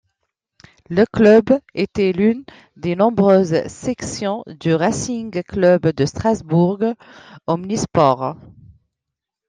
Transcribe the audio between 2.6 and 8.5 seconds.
des nombreuses sections du Racing Club de Strasbourg omnisports.